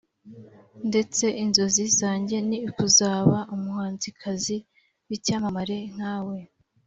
[0.89, 4.57] ndetse inzozi zange ni ukuzaba umuhanzikazi
[5.07, 6.37] w’icyamamare nkawe